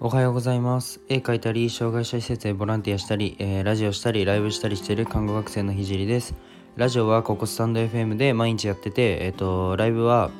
[0.00, 1.00] おはようございます。
[1.08, 6.36] 絵描いたり、障害者施設でボランティアしたり、えーラジオしたり、ライブしたりしている看護学生のひじりです。
[6.76, 10.30] ラジオはここスタンド FM で毎日やってて、えっ、と、ライブは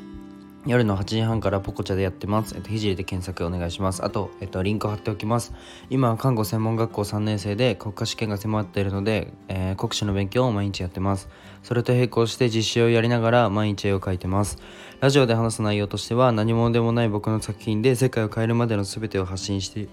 [0.69, 2.55] 夜の8時半からポコチャでやってます。
[2.55, 4.05] えっ、と、ひじりで検索お願いします。
[4.05, 5.55] あと、えっ、と、リンクを貼っておきます。
[5.89, 11.31] 今は看護専門学校3年生で国家試験が迫っているので、えー国試の勉強を毎日やってます。
[11.63, 14.59] それと並行して実習をやりながら毎日絵を描いてます。
[15.01, 19.89] ラジオで話す内容としては何者でもない僕の作品で世界を変えるまでの全てを発信して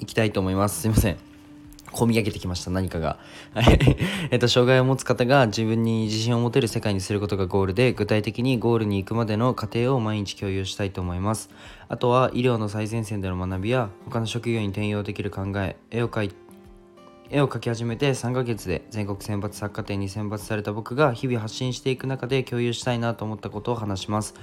[0.00, 0.82] いきたいと思います。
[0.82, 1.27] すいません。
[1.92, 3.18] 込み上げてきました何かが。
[4.30, 11.50] えっと障害を持つ方が自分に自信を持てる世界にすることがゴールで具体的にゴールに行くまでの過程を毎日共有したいと思います。
[11.88, 16.34] あとは医療の最前線での学びや他の職業に転用できる考え絵を描い
[17.30, 24.34] 絵を描き始めて3ヶ月で全国選抜作家展に選抜された僕が日々発信していく中で共有したいなと思ったことを話します。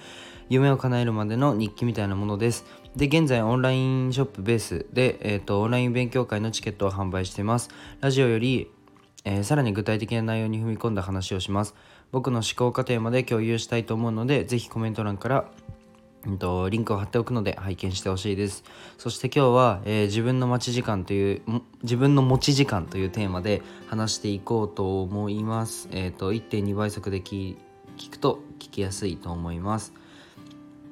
[0.50, 2.66] 夢を叶えるまでの日記みたいなものです。
[2.96, 7.70] で現在オンラインショップベースで、えー、とオンライン勉強会のチケットを販売しています。
[8.00, 8.72] ラジオより、
[9.26, 11.76] えーさらに具体的な内容に踏み込んだ話をします。
[12.14, 15.52] 僕の思考過程まで共有したいと思うのでぜひコメント欄から
[16.26, 18.64] うんとリンクを貼っておくので拝見してほしいです。
[18.98, 21.42] そして今日は、えー自分の待ち時間という
[21.84, 25.90] 自分の持ち時間というテーマで話していこうと思います。
[25.92, 27.58] えっ、と1.2倍速で聞
[28.10, 29.94] くと聞きやすいと思います。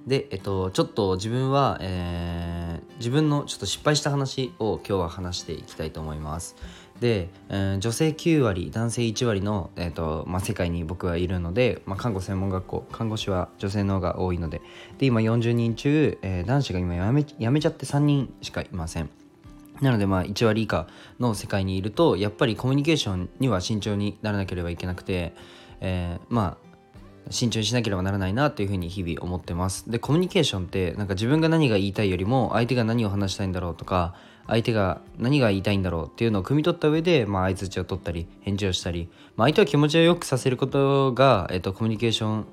[0.08, 2.64] でえっとちょっと自分は、えー
[3.00, 6.56] 自分のちょっと失敗した話を今日は話していきたいと思います。
[7.02, 14.62] で、えー女性9割男性1割の、えーとまあ、世界に僕はいるので、まあ、看護専門学校看護師は女性の方が多いので。
[15.00, 19.10] で今40人中、えー男子が今辞め辞めちゃって3人しかいません。
[19.82, 20.88] なのでまあ1割以下
[21.20, 25.34] の世界にいるとやっぱりコミュニケーションには慎重にならなければいけなくて、
[25.82, 26.63] えーまあ
[27.30, 29.90] 慎重にしなければならないなというふうに日々思ってます。
[29.90, 34.16] でコミュニケーションってなんか自分が何が言いたいよりも相手が何を話したいんだろうとか
[34.48, 42.46] 相手が何が言いたいんだろうっていうのを汲み取った上で、まあ、相づちを取ったり返事をしたり、まあ、相手を気持ちをよくさせることが、えっと、コミュニケーション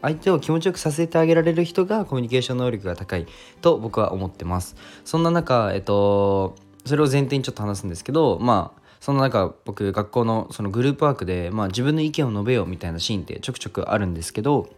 [0.00, 3.26] 相手を気持ちよくさせてあげられる人がコミュニケーション能力が高い
[3.60, 4.76] と僕は思ってます。
[5.04, 6.54] そんな中えっと
[6.84, 14.68] それを前提にちょっと話すんですけどまあその中僕学校のそのグループワークで、まあ、自分の意見を述べようみたいなシーンってちょくちょくあるんですけど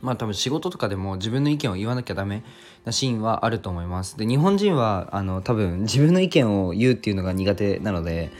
[0.00, 2.42] まあ多分仕事とかでも自分の意見を言わなきゃダメ
[2.84, 4.16] なシーンはあると思います。
[4.16, 8.32] で日本人はあの多分自分の意見を言うっていうのが苦手なので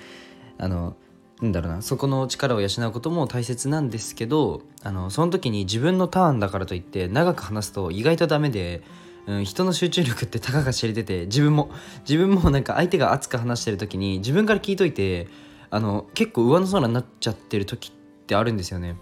[0.59, 0.97] あの
[1.41, 8.83] なんだろうなそこの力を養うことも大切なんですけどあのその時に自分のターンだからといって長く話すと意外とダメで、
[9.31, 11.71] うん、人の集中力ってたかが知れてて自分も
[12.09, 15.29] 自分もなんか相手が熱く話してる時に自分から聞いといて
[15.71, 17.93] あの結構上の空になっちゃってる時っ
[18.27, 18.97] てあるんですよね。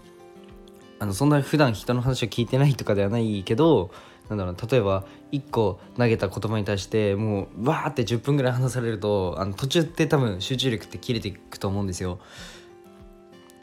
[0.99, 3.89] あのそんな普段人の話を聞いてないとかではないけど
[4.27, 12.19] なんだろう例えば1個投げた言葉に対してもうわーって10分ぐらい話されるとあの途中って多分集中力って切れていくと思うんですよ。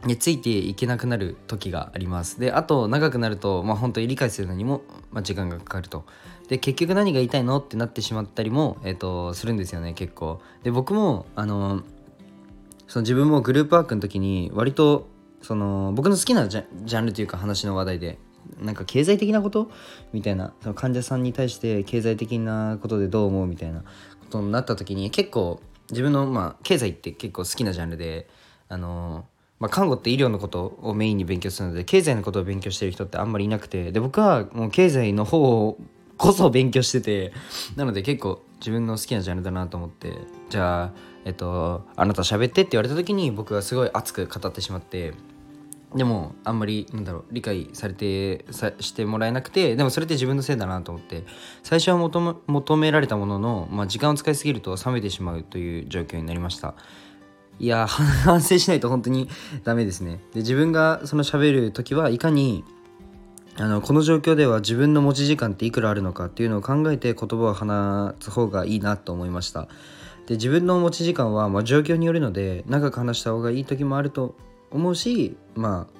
[0.04, 2.38] でついていけなくなる時があります。
[2.38, 6.04] であと長くなるとまあ本当に理解するのにも、まあ、時間がかかると。
[6.48, 10.40] で結局何が言いたいのってなってしまったりも、えっとするんですよね結構。
[10.62, 11.82] で僕もあの
[12.86, 15.08] その自分もグループワークの時に割と
[15.42, 18.18] その僕の好きなジャジャンルというか話の話題で
[18.60, 19.70] なんか経済的なこと？
[20.12, 23.46] みたいなその患者さんに対して経済的なことでどう思う？
[23.46, 23.86] みたいなこ
[24.30, 28.28] とになった時に結構自分のまあ経済って結構好きなジャンルで
[28.68, 29.24] あの
[29.58, 35.78] まあ、看護って医療のことをメインに勉強するので経済のことを勉強してる人ってあんまりいなくてで僕はもう経済の方
[36.18, 37.32] こそ勉強してて
[37.76, 40.12] なので結構自分の好きなジャンルだなと思って
[40.50, 40.92] じゃあ
[41.24, 45.14] えっとあなた喋ってって言われた時に僕はすごい熱く語ってしまって
[45.94, 51.24] でもあんまりなんだろう理解されてさしてもらえなくてでもそれって自分のせいだなと思って
[51.62, 56.74] 最初は求め求められたものの、まあ、時間を使いすぎると冷めてしまうという状況になりました。
[57.58, 59.28] いや 反省しないと本当に
[59.64, 60.20] ダメですね。
[60.32, 62.64] で自分がその喋る時はいかに
[63.58, 69.68] あのこの状況では自分の持ち時間っていくらあるのかっていうのを考えて言葉を話す方がいいなと思いました。
[70.26, 74.34] で自分の持ち時間はまあ状況によるので長く話した方がいい時もあると
[74.70, 75.96] 思うしまあ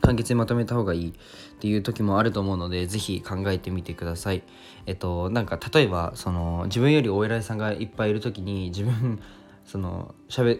[0.00, 1.12] 簡潔にまとめた方がいいっ
[1.58, 4.42] ていう時もあると思うのでぜひ考えてみてください。
[4.86, 9.20] えっとなんか例えばその自分よりお偉いさんがいっぱいいる時に自分
[9.68, 10.58] そのしゃべ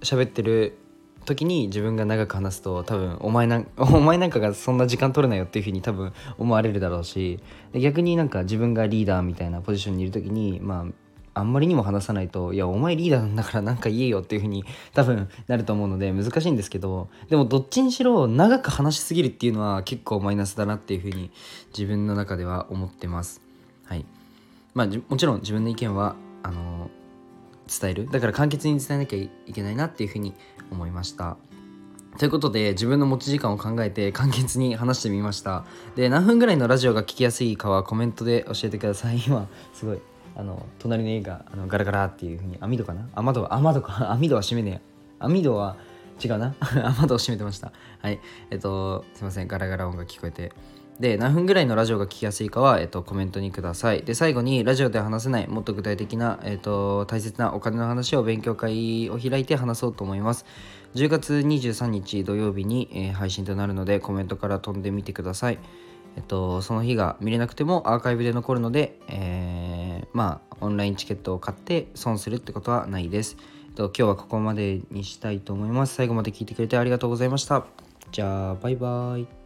[0.00, 0.78] 喋ってる
[1.24, 7.40] 時に自分が長く話すと多分お前なん お前なんかがそんな時間取るなよっていうふうに多分思われるだろうし
[7.74, 21.32] 逆になんか自分がリーダーみたいなポジションにいる時にまああんまりにも話さないといやお前リーダーなんだからなんか言えよっていうふうに多分なると思うので難しいんですけどでもどっちにしろ長く話しすぎるっていうのは結構マイナスだなっていうふうに
[21.76, 23.40] 自分の中では思ってます。
[23.86, 24.04] はい。
[24.74, 26.14] まあもちろん自分の意見は
[26.44, 26.88] あの
[27.68, 28.08] 伝える。
[28.10, 30.34] だから簡潔に伝えなきゃいけないなっていうふうに
[30.70, 31.36] 思いました。
[32.18, 35.64] ということで自分の持ち時間を考えて簡潔に話してみました。
[35.96, 39.20] で何分ぐらいのラジオが聞きやすいかはコメントで教えてください。
[39.26, 39.98] 今すごい
[40.36, 43.08] あの隣の家があのガラガラっていうふうに網戸かな？
[43.14, 44.12] 雨戸は雨戸か？
[44.12, 45.76] 網戸は閉めねえ網戸は
[46.24, 46.54] 違うな。
[46.98, 47.72] 雨戸を閉めてました。
[48.00, 48.20] はい。
[48.50, 49.48] えっとすいません。
[49.48, 50.52] ガラガラ音が聞こえて。
[51.00, 54.02] で何分ぐらいのラジオが聞きやすいかは、えっと、コメントにください。
[54.02, 60.46] で最後にラジオで話せないもっと具体的な、えっと、大切なお金の話を勉強会を開いて話そうと思います。
[60.94, 65.58] 10月23日土曜日に、えー、配信となるのでコメントから飛んでみてください。
[66.16, 73.36] えっと、その日が見れなくてもアーカイブで残るので、えー、まあオンラインチケットを買って損するってことはないです、
[73.68, 75.94] えっと、今日はここまでにしたいと思います。
[75.94, 77.66] 最後まで聞いてくれてありがとうございました。
[78.12, 79.43] じゃあバイバイ。